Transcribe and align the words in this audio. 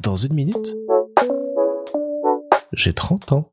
Dans 0.00 0.16
une 0.16 0.34
minute, 0.34 0.74
j'ai 2.72 2.92
30 2.92 3.32
ans. 3.32 3.52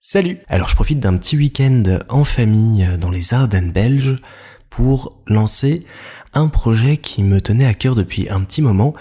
Salut 0.00 0.38
Alors 0.48 0.68
je 0.68 0.74
profite 0.74 1.00
d'un 1.00 1.16
petit 1.16 1.36
week-end 1.36 1.82
en 2.08 2.24
famille 2.24 2.88
dans 3.00 3.10
les 3.10 3.34
Ardennes 3.34 3.72
belges 3.72 4.20
pour 4.70 5.20
lancer 5.26 5.86
un 6.34 6.48
projet 6.48 6.96
qui 6.96 7.22
me 7.22 7.40
tenait 7.40 7.66
à 7.66 7.74
cœur 7.74 7.94
depuis 7.94 8.28
un 8.30 8.40
petit 8.40 8.62
moment 8.62 8.94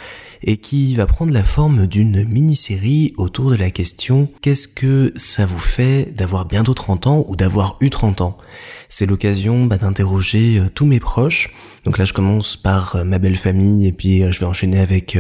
et 0.44 0.58
qui 0.58 0.96
va 0.96 1.06
prendre 1.06 1.32
la 1.32 1.44
forme 1.44 1.88
d'une 1.88 2.26
mini-série 2.28 3.14
autour 3.18 3.52
de 3.52 3.56
la 3.56 3.70
question 3.70 4.28
qu'est-ce 4.42 4.68
que 4.68 5.14
ça 5.16 5.46
vous 5.46 5.60
fait 5.60 6.12
d'avoir 6.16 6.46
bientôt 6.46 6.74
30 6.74 7.08
ans 7.08 7.26
ou 7.28 7.36
d'avoir 7.36 7.78
eu 7.80 7.90
30 7.90 8.22
ans? 8.22 8.38
C'est 8.90 9.06
l'occasion 9.06 9.66
bah, 9.66 9.78
d'interroger 9.78 10.60
euh, 10.60 10.68
tous 10.74 10.86
mes 10.86 11.00
proches. 11.00 11.54
Donc 11.86 11.98
là 11.98 12.06
je 12.06 12.14
commence 12.14 12.58
par 12.58 12.96
euh, 12.96 13.04
ma 13.04 13.20
belle 13.20 13.38
famille 13.38 13.88
et 13.88 13.92
puis 13.92 14.24
euh, 14.24 14.32
je 14.32 14.40
vais 14.40 14.46
enchaîner 14.46 14.80
avec 14.80 15.18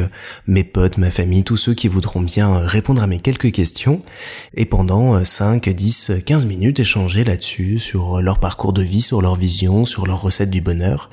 mes 0.47 0.63
potes, 0.63 0.97
ma 0.97 1.11
famille, 1.11 1.43
tous 1.43 1.57
ceux 1.57 1.73
qui 1.73 1.87
voudront 1.87 2.21
bien 2.21 2.59
répondre 2.59 3.01
à 3.01 3.07
mes 3.07 3.19
quelques 3.19 3.51
questions 3.51 4.01
et 4.55 4.65
pendant 4.65 5.23
5, 5.23 5.69
10, 5.69 6.11
15 6.25 6.45
minutes 6.45 6.79
échanger 6.79 7.23
là-dessus 7.23 7.79
sur 7.79 8.21
leur 8.21 8.39
parcours 8.39 8.73
de 8.73 8.81
vie, 8.81 9.01
sur 9.01 9.21
leur 9.21 9.35
vision, 9.35 9.85
sur 9.85 10.07
leur 10.07 10.21
recette 10.21 10.49
du 10.49 10.61
bonheur. 10.61 11.09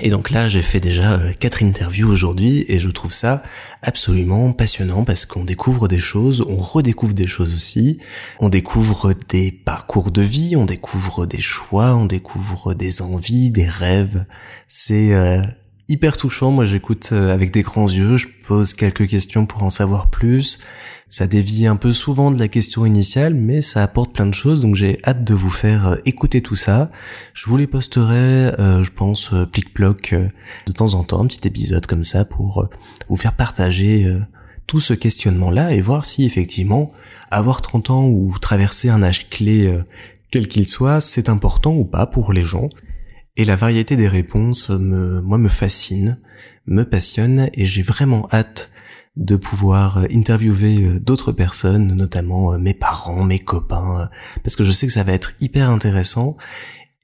Et 0.00 0.10
donc 0.10 0.30
là, 0.30 0.48
j'ai 0.48 0.62
fait 0.62 0.78
déjà 0.78 1.14
euh, 1.14 1.32
quatre 1.32 1.62
interviews 1.62 2.08
aujourd'hui 2.08 2.64
et 2.68 2.78
je 2.78 2.88
trouve 2.88 3.12
ça 3.12 3.42
absolument 3.82 4.52
passionnant 4.52 5.04
parce 5.04 5.26
qu'on 5.26 5.44
découvre 5.44 5.88
des 5.88 5.98
choses, 5.98 6.44
on 6.48 6.56
redécouvre 6.56 7.14
des 7.14 7.26
choses 7.26 7.52
aussi, 7.52 7.98
on 8.38 8.48
découvre 8.48 9.12
des 9.28 9.50
parcours 9.50 10.12
de 10.12 10.22
vie, 10.22 10.54
on 10.54 10.66
découvre 10.66 11.26
des 11.26 11.40
choix, 11.40 11.96
on 11.96 12.06
découvre 12.06 12.74
des 12.74 13.02
envies, 13.02 13.50
des 13.50 13.68
rêves. 13.68 14.24
C'est 14.68 15.14
euh, 15.14 15.42
hyper 15.88 16.16
touchant. 16.16 16.50
Moi, 16.50 16.66
j'écoute 16.66 17.10
euh, 17.12 17.32
avec 17.32 17.50
des 17.50 17.62
grands 17.62 17.88
yeux, 17.88 18.16
je 18.16 18.26
pose 18.46 18.74
quelques 18.74 19.08
questions 19.08 19.46
pour 19.46 19.62
en 19.62 19.70
savoir 19.70 20.10
plus. 20.10 20.58
Ça 21.08 21.26
dévie 21.26 21.66
un 21.66 21.76
peu 21.76 21.92
souvent 21.92 22.30
de 22.30 22.38
la 22.38 22.48
question 22.48 22.84
initiale, 22.84 23.34
mais 23.34 23.62
ça 23.62 23.82
apporte 23.82 24.12
plein 24.12 24.26
de 24.26 24.34
choses, 24.34 24.60
donc 24.60 24.74
j'ai 24.74 25.00
hâte 25.04 25.24
de 25.24 25.34
vous 25.34 25.50
faire 25.50 25.88
euh, 25.88 25.96
écouter 26.04 26.42
tout 26.42 26.54
ça. 26.54 26.90
Je 27.32 27.46
vous 27.46 27.56
les 27.56 27.66
posterai, 27.66 28.52
euh, 28.58 28.84
je 28.84 28.90
pense, 28.90 29.30
plic-ploc 29.52 30.14
de 30.66 30.72
temps 30.72 30.94
en 30.94 31.04
temps, 31.04 31.22
un 31.22 31.26
petit 31.26 31.46
épisode 31.46 31.86
comme 31.86 32.04
ça 32.04 32.24
pour 32.24 32.68
vous 33.08 33.16
faire 33.16 33.34
partager 33.34 34.06
tout 34.66 34.80
ce 34.80 34.92
questionnement-là 34.92 35.72
et 35.72 35.80
voir 35.80 36.04
si 36.04 36.24
effectivement 36.24 36.92
avoir 37.30 37.62
30 37.62 37.90
ans 37.90 38.06
ou 38.06 38.36
traverser 38.38 38.90
un 38.90 39.02
âge 39.02 39.30
clé 39.30 39.72
quel 40.30 40.48
qu'il 40.48 40.68
soit, 40.68 41.00
c'est 41.00 41.28
important 41.28 41.74
ou 41.74 41.84
pas 41.84 42.06
pour 42.06 42.32
les 42.32 42.44
gens. 42.44 42.68
Et 43.38 43.44
la 43.44 43.54
variété 43.54 43.94
des 43.94 44.08
réponses 44.08 44.68
me, 44.68 45.20
moi, 45.22 45.38
me 45.38 45.48
fascine, 45.48 46.18
me 46.66 46.82
passionne 46.82 47.50
et 47.54 47.66
j'ai 47.66 47.82
vraiment 47.82 48.28
hâte 48.32 48.72
de 49.16 49.36
pouvoir 49.36 49.98
interviewer 50.10 50.84
euh, 50.84 50.98
d'autres 50.98 51.30
personnes, 51.30 51.94
notamment 51.94 52.52
euh, 52.52 52.58
mes 52.58 52.74
parents, 52.74 53.22
mes 53.22 53.38
copains, 53.38 54.00
euh, 54.00 54.06
parce 54.42 54.56
que 54.56 54.64
je 54.64 54.72
sais 54.72 54.88
que 54.88 54.92
ça 54.92 55.04
va 55.04 55.12
être 55.12 55.34
hyper 55.40 55.70
intéressant 55.70 56.36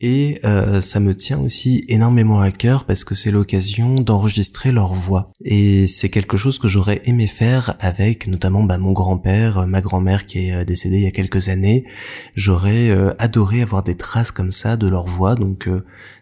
et 0.00 0.40
euh, 0.44 0.80
ça 0.80 1.00
me 1.00 1.14
tient 1.14 1.38
aussi 1.38 1.84
énormément 1.88 2.40
à 2.40 2.50
cœur 2.50 2.84
parce 2.84 3.04
que 3.04 3.14
c'est 3.14 3.30
l'occasion 3.30 3.94
d'enregistrer 3.94 4.72
leur 4.72 4.92
voix. 4.92 5.30
Et 5.44 5.86
c'est 5.86 6.08
quelque 6.08 6.36
chose 6.36 6.58
que 6.58 6.68
j'aurais 6.68 7.00
aimé 7.04 7.26
faire 7.26 7.76
avec 7.80 8.26
notamment 8.26 8.62
bah, 8.62 8.78
mon 8.78 8.92
grand-père, 8.92 9.66
ma 9.66 9.80
grand-mère 9.80 10.26
qui 10.26 10.48
est 10.48 10.52
euh, 10.52 10.64
décédée 10.64 10.96
il 10.96 11.02
y 11.04 11.06
a 11.06 11.12
quelques 11.12 11.48
années. 11.48 11.84
J'aurais 12.34 12.90
euh, 12.90 13.14
adoré 13.18 13.62
avoir 13.62 13.82
des 13.82 13.96
traces 13.96 14.30
comme 14.30 14.50
ça 14.50 14.76
de 14.76 14.88
leur 14.88 15.06
voix. 15.06 15.36
Donc 15.36 15.68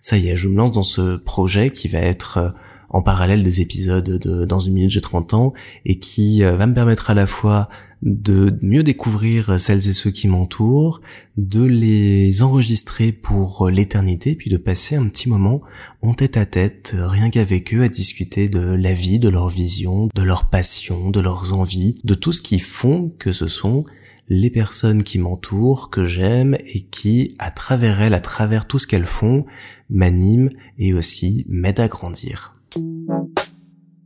ça 0.00 0.16
y 0.18 0.28
est, 0.28 0.36
je 0.36 0.48
me 0.48 0.56
lance 0.56 0.72
dans 0.72 0.82
ce 0.82 1.16
projet 1.16 1.70
qui 1.70 1.88
va 1.88 1.98
être 1.98 2.54
en 2.92 3.02
parallèle 3.02 3.42
des 3.42 3.60
épisodes 3.60 4.18
de 4.18 4.44
Dans 4.44 4.60
une 4.60 4.74
minute 4.74 4.90
j'ai 4.90 5.00
30 5.00 5.34
ans 5.34 5.52
et 5.84 5.98
qui 5.98 6.42
va 6.42 6.66
me 6.66 6.74
permettre 6.74 7.10
à 7.10 7.14
la 7.14 7.26
fois 7.26 7.68
de 8.02 8.58
mieux 8.62 8.82
découvrir 8.82 9.60
celles 9.60 9.88
et 9.88 9.92
ceux 9.92 10.10
qui 10.10 10.26
m'entourent, 10.26 11.00
de 11.36 11.62
les 11.62 12.42
enregistrer 12.42 13.12
pour 13.12 13.70
l'éternité, 13.70 14.34
puis 14.34 14.50
de 14.50 14.56
passer 14.56 14.96
un 14.96 15.06
petit 15.06 15.28
moment 15.28 15.62
en 16.02 16.12
tête 16.12 16.36
à 16.36 16.44
tête, 16.44 16.96
rien 16.98 17.30
qu'avec 17.30 17.72
eux, 17.72 17.82
à 17.82 17.88
discuter 17.88 18.48
de 18.48 18.60
la 18.60 18.92
vie, 18.92 19.20
de 19.20 19.28
leur 19.28 19.48
vision, 19.48 20.08
de 20.12 20.22
leurs 20.22 20.50
passions, 20.50 21.10
de 21.10 21.20
leurs 21.20 21.56
envies, 21.56 22.00
de 22.02 22.14
tout 22.14 22.32
ce 22.32 22.40
qui 22.40 22.58
font 22.58 23.08
que 23.18 23.32
ce 23.32 23.46
sont 23.46 23.84
les 24.28 24.50
personnes 24.50 25.02
qui 25.02 25.18
m'entourent, 25.18 25.90
que 25.90 26.04
j'aime 26.04 26.56
et 26.64 26.82
qui, 26.82 27.34
à 27.38 27.50
travers 27.50 28.02
elles, 28.02 28.14
à 28.14 28.20
travers 28.20 28.66
tout 28.66 28.78
ce 28.78 28.86
qu'elles 28.86 29.06
font, 29.06 29.44
m'animent 29.90 30.50
et 30.78 30.94
aussi 30.94 31.44
m'aident 31.48 31.80
à 31.80 31.88
grandir. 31.88 32.54
Thank 32.74 33.38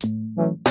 you. 0.05 0.66